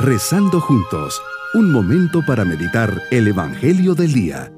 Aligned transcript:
Rezando 0.00 0.60
juntos, 0.60 1.20
un 1.54 1.72
momento 1.72 2.20
para 2.24 2.44
meditar 2.44 3.02
el 3.10 3.26
Evangelio 3.26 3.96
del 3.96 4.12
Día. 4.12 4.52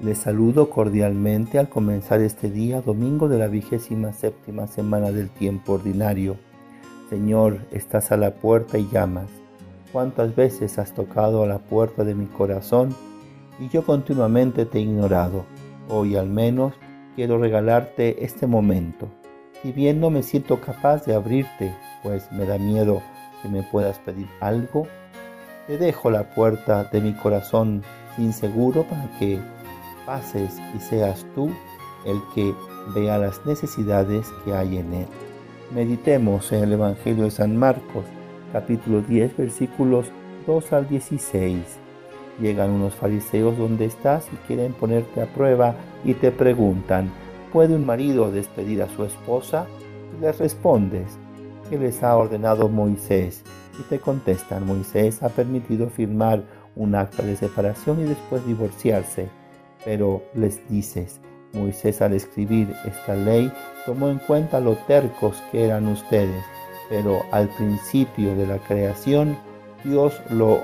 Les 0.00 0.16
saludo 0.16 0.70
cordialmente 0.70 1.58
al 1.58 1.68
comenzar 1.68 2.22
este 2.22 2.50
día, 2.50 2.80
domingo 2.80 3.28
de 3.28 3.36
la 3.36 3.46
vigésima 3.46 4.14
séptima 4.14 4.68
semana 4.68 5.12
del 5.12 5.28
tiempo 5.28 5.74
ordinario. 5.74 6.38
Señor, 7.10 7.58
estás 7.72 8.10
a 8.10 8.16
la 8.16 8.32
puerta 8.36 8.78
y 8.78 8.88
llamas. 8.90 9.28
¿Cuántas 9.92 10.34
veces 10.34 10.78
has 10.78 10.94
tocado 10.94 11.42
a 11.42 11.46
la 11.46 11.58
puerta 11.58 12.04
de 12.04 12.14
mi 12.14 12.24
corazón 12.24 12.96
y 13.60 13.68
yo 13.68 13.84
continuamente 13.84 14.64
te 14.64 14.78
he 14.78 14.80
ignorado? 14.80 15.44
Hoy 15.90 16.16
al 16.16 16.30
menos 16.30 16.72
quiero 17.14 17.38
regalarte 17.38 18.24
este 18.24 18.46
momento. 18.46 19.08
Si 19.62 19.72
bien 19.72 20.00
no 20.00 20.10
me 20.10 20.22
siento 20.22 20.60
capaz 20.60 21.04
de 21.06 21.14
abrirte, 21.14 21.74
pues 22.02 22.30
me 22.32 22.44
da 22.44 22.58
miedo 22.58 23.02
que 23.42 23.48
me 23.48 23.62
puedas 23.62 23.98
pedir 24.00 24.26
algo, 24.40 24.86
te 25.66 25.78
dejo 25.78 26.10
la 26.10 26.34
puerta 26.34 26.84
de 26.84 27.00
mi 27.00 27.14
corazón 27.14 27.82
sin 28.16 28.32
seguro 28.32 28.84
para 28.84 29.08
que 29.18 29.38
pases 30.04 30.60
y 30.76 30.80
seas 30.80 31.24
tú 31.34 31.50
el 32.04 32.20
que 32.34 32.54
vea 32.94 33.16
las 33.18 33.44
necesidades 33.46 34.28
que 34.44 34.52
hay 34.52 34.78
en 34.78 34.92
él. 34.92 35.06
Meditemos 35.74 36.52
en 36.52 36.64
el 36.64 36.72
Evangelio 36.74 37.24
de 37.24 37.30
San 37.30 37.56
Marcos, 37.56 38.04
capítulo 38.52 39.00
10, 39.00 39.36
versículos 39.36 40.10
2 40.46 40.72
al 40.72 40.88
16. 40.88 41.83
Llegan 42.40 42.70
unos 42.70 42.94
fariseos 42.94 43.56
donde 43.56 43.84
estás 43.84 44.26
y 44.32 44.36
quieren 44.46 44.72
ponerte 44.72 45.22
a 45.22 45.26
prueba 45.26 45.74
y 46.04 46.14
te 46.14 46.30
preguntan, 46.30 47.10
¿puede 47.52 47.74
un 47.74 47.86
marido 47.86 48.30
despedir 48.30 48.82
a 48.82 48.88
su 48.88 49.04
esposa? 49.04 49.66
Y 50.16 50.20
les 50.20 50.38
respondes, 50.38 51.16
¿qué 51.70 51.78
les 51.78 52.02
ha 52.02 52.16
ordenado 52.16 52.68
Moisés? 52.68 53.42
Y 53.78 53.82
te 53.84 54.00
contestan, 54.00 54.66
Moisés 54.66 55.22
ha 55.22 55.28
permitido 55.28 55.88
firmar 55.88 56.42
un 56.76 56.94
acta 56.94 57.22
de 57.22 57.36
separación 57.36 58.00
y 58.00 58.04
después 58.04 58.44
divorciarse 58.46 59.28
pero 59.84 60.22
les 60.34 60.66
dices, 60.68 61.20
Moisés 61.52 62.00
al 62.00 62.14
escribir 62.14 62.74
esta 62.84 63.14
ley 63.14 63.52
tomó 63.86 64.08
en 64.08 64.18
cuenta 64.18 64.60
lo 64.60 64.76
tercos 64.86 65.36
que 65.52 65.64
eran 65.66 65.86
ustedes, 65.88 66.42
pero 66.88 67.22
al 67.30 67.48
principio 67.48 68.34
de 68.34 68.46
la 68.46 68.58
creación 68.58 69.36
Dios 69.84 70.20
lo, 70.30 70.62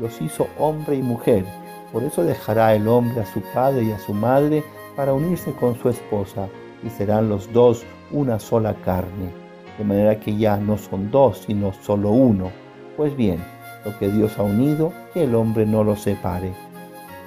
los 0.00 0.20
hizo 0.20 0.48
hombre 0.58 0.96
y 0.96 1.02
mujer. 1.02 1.44
Por 1.92 2.02
eso 2.02 2.24
dejará 2.24 2.74
el 2.74 2.88
hombre 2.88 3.20
a 3.20 3.26
su 3.26 3.40
padre 3.54 3.84
y 3.84 3.92
a 3.92 3.98
su 3.98 4.14
madre 4.14 4.64
para 4.96 5.12
unirse 5.12 5.52
con 5.52 5.76
su 5.76 5.88
esposa 5.88 6.48
y 6.84 6.90
serán 6.90 7.28
los 7.28 7.52
dos 7.52 7.84
una 8.10 8.38
sola 8.38 8.74
carne. 8.84 9.30
De 9.78 9.84
manera 9.84 10.18
que 10.18 10.36
ya 10.36 10.56
no 10.56 10.78
son 10.78 11.10
dos, 11.10 11.44
sino 11.46 11.72
solo 11.72 12.10
uno. 12.10 12.50
Pues 12.96 13.16
bien, 13.16 13.38
lo 13.84 13.98
que 13.98 14.10
Dios 14.10 14.38
ha 14.38 14.42
unido, 14.42 14.92
que 15.14 15.24
el 15.24 15.34
hombre 15.34 15.66
no 15.66 15.84
lo 15.84 15.96
separe. 15.96 16.52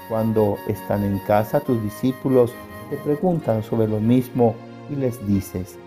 Cuando 0.09 0.57
están 0.67 1.03
en 1.03 1.19
casa, 1.19 1.59
tus 1.59 1.81
discípulos 1.81 2.53
te 2.89 2.97
preguntan 2.97 3.63
sobre 3.63 3.87
lo 3.87 3.99
mismo 3.99 4.55
y 4.89 4.95
les 4.95 5.25
dices, 5.25 5.79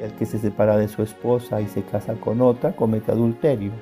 el 0.00 0.12
que 0.12 0.26
se 0.26 0.38
separa 0.38 0.76
de 0.76 0.88
su 0.88 1.02
esposa 1.02 1.60
y 1.60 1.66
se 1.66 1.82
casa 1.82 2.14
con 2.14 2.40
otra 2.42 2.72
comete 2.72 3.12
adulterio 3.12 3.72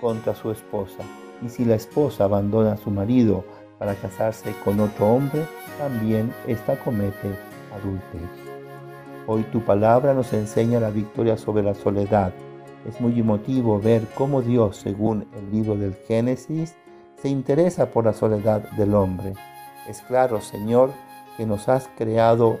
contra 0.00 0.34
su 0.34 0.50
esposa. 0.50 1.04
Y 1.42 1.48
si 1.48 1.64
la 1.64 1.74
esposa 1.74 2.24
abandona 2.24 2.72
a 2.72 2.76
su 2.76 2.90
marido 2.90 3.44
para 3.78 3.94
casarse 3.94 4.54
con 4.64 4.78
otro 4.80 5.10
hombre, 5.10 5.46
también 5.78 6.32
ésta 6.46 6.78
comete 6.78 7.30
adulterio. 7.74 8.28
Hoy 9.26 9.44
tu 9.44 9.60
palabra 9.60 10.12
nos 10.12 10.32
enseña 10.32 10.80
la 10.80 10.90
victoria 10.90 11.36
sobre 11.36 11.62
la 11.62 11.74
soledad. 11.74 12.32
Es 12.86 13.00
muy 13.00 13.18
emotivo 13.18 13.78
ver 13.80 14.06
cómo 14.14 14.42
Dios, 14.42 14.76
según 14.76 15.26
el 15.36 15.50
libro 15.50 15.76
del 15.76 15.94
Génesis, 15.94 16.74
se 17.20 17.28
interesa 17.28 17.90
por 17.90 18.06
la 18.06 18.12
soledad 18.12 18.62
del 18.72 18.94
hombre. 18.94 19.34
Es 19.88 20.00
claro, 20.02 20.40
Señor, 20.40 20.90
que 21.36 21.46
nos 21.46 21.68
has 21.68 21.88
creado, 21.96 22.58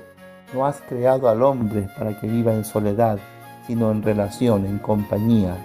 no 0.54 0.66
has 0.66 0.80
creado 0.82 1.28
al 1.28 1.42
hombre 1.42 1.88
para 1.98 2.18
que 2.18 2.26
viva 2.26 2.52
en 2.52 2.64
soledad, 2.64 3.18
sino 3.66 3.90
en 3.90 4.02
relación, 4.02 4.66
en 4.66 4.78
compañía. 4.78 5.56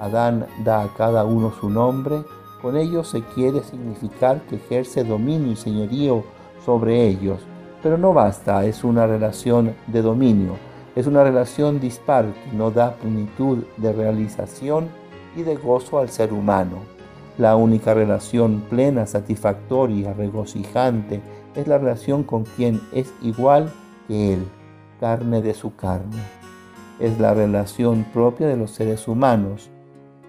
Adán 0.00 0.46
da 0.64 0.82
a 0.82 0.88
cada 0.94 1.24
uno 1.24 1.52
su 1.52 1.70
nombre, 1.70 2.22
con 2.66 2.76
ello 2.76 3.04
se 3.04 3.22
quiere 3.22 3.62
significar 3.62 4.40
que 4.48 4.56
ejerce 4.56 5.04
dominio 5.04 5.52
y 5.52 5.54
señorío 5.56 6.24
sobre 6.64 7.06
ellos. 7.06 7.38
Pero 7.80 7.96
no 7.96 8.12
basta, 8.12 8.64
es 8.64 8.82
una 8.82 9.06
relación 9.06 9.76
de 9.86 10.02
dominio, 10.02 10.54
es 10.96 11.06
una 11.06 11.22
relación 11.22 11.78
dispar 11.78 12.24
que 12.24 12.56
no 12.56 12.72
da 12.72 12.94
plenitud 12.94 13.58
de 13.76 13.92
realización 13.92 14.88
y 15.36 15.42
de 15.42 15.54
gozo 15.54 16.00
al 16.00 16.08
ser 16.08 16.32
humano. 16.32 16.78
La 17.38 17.54
única 17.54 17.94
relación 17.94 18.64
plena, 18.68 19.06
satisfactoria, 19.06 20.12
regocijante 20.12 21.20
es 21.54 21.68
la 21.68 21.78
relación 21.78 22.24
con 22.24 22.42
quien 22.42 22.80
es 22.92 23.14
igual 23.22 23.72
que 24.08 24.32
Él, 24.34 24.44
carne 24.98 25.40
de 25.40 25.54
su 25.54 25.76
carne. 25.76 26.20
Es 26.98 27.20
la 27.20 27.32
relación 27.32 28.04
propia 28.12 28.48
de 28.48 28.56
los 28.56 28.72
seres 28.72 29.06
humanos. 29.06 29.70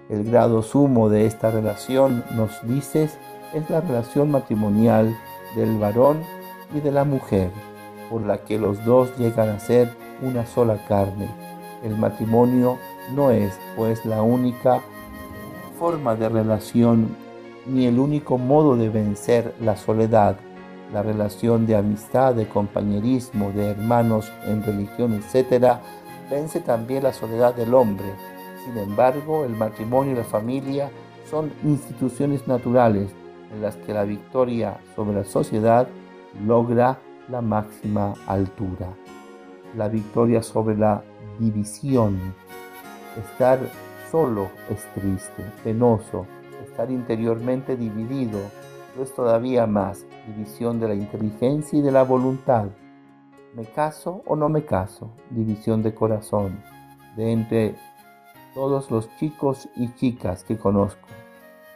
El 0.08 0.24
grado 0.24 0.62
sumo 0.62 1.10
de 1.10 1.26
esta 1.26 1.50
relación, 1.50 2.24
nos 2.34 2.50
dices, 2.66 3.18
es 3.52 3.68
la 3.68 3.82
relación 3.82 4.30
matrimonial 4.30 5.14
del 5.54 5.76
varón 5.78 6.22
y 6.74 6.80
de 6.80 6.90
la 6.90 7.04
mujer, 7.04 7.50
por 8.08 8.22
la 8.22 8.38
que 8.38 8.58
los 8.58 8.82
dos 8.86 9.14
llegan 9.18 9.50
a 9.50 9.60
ser 9.60 9.94
una 10.22 10.46
sola 10.46 10.78
carne. 10.88 11.28
El 11.84 11.96
matrimonio 11.96 12.78
no 13.14 13.30
es, 13.30 13.58
pues, 13.76 14.06
la 14.06 14.22
única 14.22 14.80
forma 15.78 16.14
de 16.14 16.28
relación 16.28 17.14
ni 17.66 17.86
el 17.86 17.98
único 17.98 18.38
modo 18.38 18.76
de 18.76 18.88
vencer 18.88 19.54
la 19.60 19.76
soledad. 19.76 20.36
La 20.92 21.02
relación 21.02 21.66
de 21.66 21.76
amistad, 21.76 22.34
de 22.34 22.48
compañerismo, 22.48 23.52
de 23.52 23.72
hermanos 23.72 24.32
en 24.46 24.62
religión, 24.62 25.12
etc., 25.12 25.76
vence 26.30 26.60
también 26.60 27.02
la 27.02 27.12
soledad 27.12 27.54
del 27.54 27.74
hombre. 27.74 28.06
Sin 28.68 28.76
embargo, 28.76 29.46
el 29.46 29.56
matrimonio 29.56 30.12
y 30.12 30.16
la 30.16 30.24
familia 30.24 30.90
son 31.30 31.50
instituciones 31.64 32.46
naturales 32.46 33.10
en 33.50 33.62
las 33.62 33.76
que 33.76 33.94
la 33.94 34.04
victoria 34.04 34.78
sobre 34.94 35.16
la 35.16 35.24
sociedad 35.24 35.88
logra 36.44 36.98
la 37.30 37.40
máxima 37.40 38.12
altura. 38.26 38.88
La 39.74 39.88
victoria 39.88 40.42
sobre 40.42 40.76
la 40.76 41.02
división, 41.38 42.34
estar 43.16 43.58
solo 44.10 44.50
es 44.68 44.84
triste, 44.92 45.42
penoso, 45.64 46.26
estar 46.62 46.90
interiormente 46.90 47.74
dividido, 47.74 48.38
no 48.94 49.02
es 49.02 49.14
todavía 49.14 49.66
más 49.66 50.04
división 50.26 50.78
de 50.78 50.88
la 50.88 50.94
inteligencia 50.94 51.78
y 51.78 51.82
de 51.82 51.90
la 51.90 52.02
voluntad. 52.02 52.66
¿Me 53.54 53.64
caso 53.64 54.20
o 54.26 54.36
no 54.36 54.50
me 54.50 54.66
caso? 54.66 55.10
División 55.30 55.82
de 55.82 55.94
corazón, 55.94 56.62
de 57.16 57.32
entre 57.32 57.87
todos 58.58 58.90
los 58.90 59.08
chicos 59.18 59.68
y 59.76 59.94
chicas 59.94 60.42
que 60.42 60.58
conozco. 60.58 61.06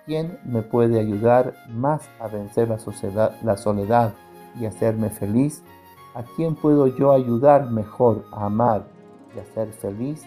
¿Quién 0.04 0.41
me 0.44 0.62
puede 0.62 0.98
ayudar 0.98 1.54
más 1.70 2.10
a 2.19 2.26
vencer 2.26 2.69
la, 2.69 3.56
soledad 3.56 4.15
y 4.59 4.66
hacerme 4.66 5.09
feliz? 5.09 5.62
¿A 6.16 6.25
quién 6.34 6.56
puedo 6.56 6.88
yo 6.88 7.12
ayudar 7.12 7.71
mejor 7.71 8.25
a 8.32 8.47
amar 8.47 8.82
y 9.32 9.38
a 9.38 9.44
ser 9.54 9.72
feliz? 9.72 10.26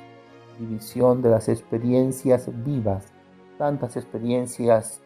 división 0.58 1.22
de 1.22 1.32
las 1.32 1.50
experiencias 1.50 2.50
vivas, 2.64 3.12
tantas 3.58 3.98
experiencias 3.98 5.02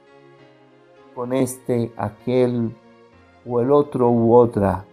con 1.15 1.33
este, 1.33 1.91
aquel 1.97 2.75
o 3.47 3.59
el 3.59 3.71
otro 3.71 4.12
u 4.12 4.35
otra, 4.35 4.85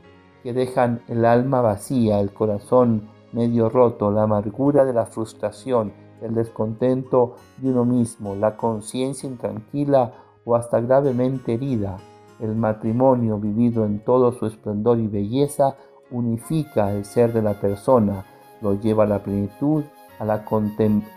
que 0.43 0.55
dejan 0.55 1.03
el 1.09 1.27
alma 1.27 1.61
vacía, 1.61 2.19
el 2.19 2.33
corazón 2.33 3.11
medio 3.33 3.69
roto, 3.69 4.11
la 4.11 4.23
amargura 4.23 4.87
de 4.87 4.95
la 4.95 5.05
frustración, 5.05 6.06
el 6.23 6.35
descontento 6.35 7.37
de 7.59 7.71
uno 7.71 7.85
mismo, 7.85 8.35
la 8.35 8.57
conciencia 8.57 9.29
intranquila 9.29 10.13
o 10.45 10.55
hasta 10.55 10.81
gravemente 10.81 11.55
herida. 11.55 11.99
El 12.41 12.55
matrimonio 12.55 13.39
vivido 13.39 13.85
en 13.85 14.01
todo 14.01 14.33
su 14.33 14.47
esplendor 14.47 14.99
y 14.99 15.07
belleza 15.07 15.77
unifica 16.11 16.93
el 16.93 17.05
ser 17.05 17.33
de 17.33 17.43
la 17.43 17.55
persona, 17.55 18.25
lo 18.61 18.75
lleva 18.75 19.05
a 19.05 19.09
la 19.09 19.23
plenitud 19.23 19.85
a 20.19 20.25
la, 20.25 20.45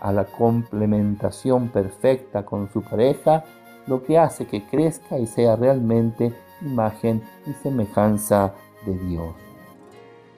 a 0.00 0.12
la 0.12 0.24
complementación 0.24 1.68
perfecta 1.68 2.44
con 2.44 2.70
su 2.70 2.82
pareja, 2.82 3.44
lo 3.86 4.02
que 4.02 4.18
hace 4.18 4.46
que 4.46 4.66
crezca 4.66 5.18
y 5.18 5.26
sea 5.26 5.56
realmente 5.56 6.32
imagen 6.60 7.22
y 7.46 7.52
semejanza 7.54 8.54
de 8.84 8.98
Dios. 8.98 9.34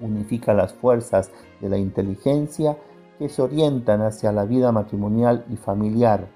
Unifica 0.00 0.55
las 0.55 0.73
fuerzas 0.75 1.31
de 1.61 1.69
la 1.69 1.79
inteligencia 1.79 2.76
que 3.19 3.29
se 3.29 3.43
orientan 3.43 4.03
hacia 4.03 4.32
la 4.32 4.44
vida 4.44 4.73
matrimonial 4.73 5.44
y 5.50 5.56
familiar. 5.56 6.29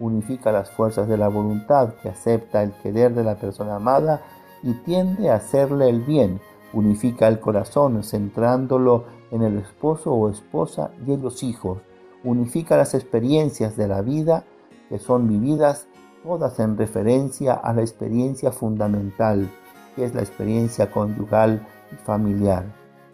Unifica 0.00 0.52
las 0.52 0.70
fuerzas 0.70 1.08
de 1.08 1.16
la 1.16 1.28
voluntad 1.28 1.94
que 2.02 2.08
acepta 2.08 2.62
el 2.62 2.72
querer 2.82 3.14
de 3.14 3.24
la 3.24 3.36
persona 3.36 3.76
amada 3.76 4.22
y 4.62 4.72
tiende 4.72 5.30
a 5.30 5.36
hacerle 5.36 5.88
el 5.88 6.00
bien, 6.00 6.40
Unifica 6.74 7.28
el 7.28 7.38
corazón 7.38 8.02
centrándolo 8.02 9.04
en 9.30 9.42
el 9.42 9.58
esposo 9.58 10.12
o 10.12 10.28
esposa 10.28 10.90
y 11.06 11.12
en 11.12 11.22
los 11.22 11.44
hijos. 11.44 11.78
Unifica 12.24 12.76
las 12.76 12.94
experiencias 12.94 13.76
de 13.76 13.86
la 13.86 14.02
vida 14.02 14.44
que 14.88 14.98
son 14.98 15.28
vividas 15.28 15.86
todas 16.24 16.58
en 16.58 16.76
referencia 16.76 17.54
a 17.54 17.72
la 17.72 17.82
experiencia 17.82 18.50
fundamental, 18.50 19.48
que 19.94 20.04
es 20.04 20.16
la 20.16 20.22
experiencia 20.22 20.90
conyugal 20.90 21.64
y 21.92 21.94
familiar. 21.94 22.64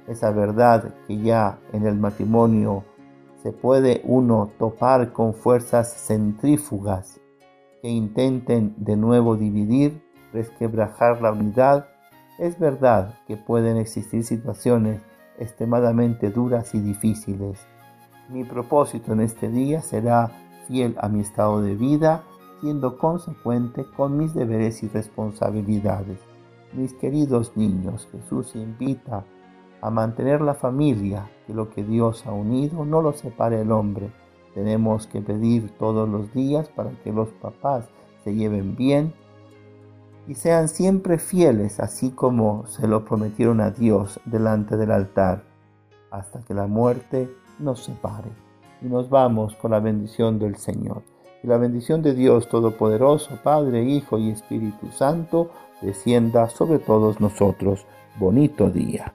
Esa 0.08 0.30
verdad 0.30 0.94
que 1.06 1.18
ya 1.18 1.58
en 1.74 1.86
el 1.86 1.96
matrimonio 1.96 2.84
se 3.42 3.52
puede 3.52 4.02
uno 4.04 4.50
topar 4.58 5.12
con 5.12 5.34
fuerzas 5.34 5.92
centrífugas 6.06 7.20
que 7.80 7.88
intenten 7.88 8.74
de 8.76 8.96
nuevo 8.96 9.36
dividir, 9.36 10.02
resquebrajar 10.32 11.22
la 11.22 11.32
unidad, 11.32 11.88
es 12.38 12.58
verdad 12.58 13.14
que 13.26 13.36
pueden 13.36 13.76
existir 13.76 14.24
situaciones 14.24 15.00
extremadamente 15.38 16.30
duras 16.30 16.74
y 16.74 16.80
difíciles. 16.80 17.58
Mi 18.28 18.44
propósito 18.44 19.12
en 19.12 19.20
este 19.20 19.48
día 19.48 19.80
será 19.80 20.30
fiel 20.68 20.94
a 21.00 21.08
mi 21.08 21.20
estado 21.20 21.62
de 21.62 21.74
vida, 21.74 22.22
siendo 22.60 22.98
consecuente 22.98 23.86
con 23.96 24.18
mis 24.18 24.34
deberes 24.34 24.82
y 24.82 24.88
responsabilidades. 24.88 26.18
Mis 26.74 26.92
queridos 26.94 27.56
niños, 27.56 28.06
Jesús 28.12 28.54
invita 28.54 29.24
a 29.80 29.90
mantener 29.90 30.40
la 30.40 30.54
familia, 30.54 31.30
que 31.46 31.54
lo 31.54 31.70
que 31.70 31.82
Dios 31.82 32.26
ha 32.26 32.32
unido 32.32 32.84
no 32.84 33.02
lo 33.02 33.12
separe 33.12 33.60
el 33.60 33.72
hombre. 33.72 34.10
Tenemos 34.54 35.06
que 35.06 35.20
pedir 35.20 35.70
todos 35.78 36.08
los 36.08 36.32
días 36.32 36.68
para 36.68 36.90
que 37.02 37.12
los 37.12 37.28
papás 37.30 37.88
se 38.24 38.34
lleven 38.34 38.76
bien 38.76 39.14
y 40.26 40.34
sean 40.34 40.68
siempre 40.68 41.18
fieles, 41.18 41.80
así 41.80 42.10
como 42.10 42.66
se 42.66 42.86
lo 42.86 43.04
prometieron 43.04 43.60
a 43.60 43.70
Dios 43.70 44.20
delante 44.24 44.76
del 44.76 44.92
altar, 44.92 45.42
hasta 46.10 46.40
que 46.42 46.54
la 46.54 46.66
muerte 46.66 47.30
nos 47.58 47.84
separe. 47.84 48.30
Y 48.82 48.86
nos 48.86 49.10
vamos 49.10 49.54
con 49.56 49.72
la 49.72 49.80
bendición 49.80 50.38
del 50.38 50.56
Señor. 50.56 51.02
Y 51.42 51.46
la 51.46 51.56
bendición 51.56 52.02
de 52.02 52.14
Dios 52.14 52.48
Todopoderoso, 52.48 53.38
Padre, 53.42 53.82
Hijo 53.82 54.18
y 54.18 54.30
Espíritu 54.30 54.88
Santo, 54.92 55.50
descienda 55.80 56.48
sobre 56.48 56.78
todos 56.78 57.20
nosotros. 57.20 57.86
Bonito 58.18 58.70
día. 58.70 59.14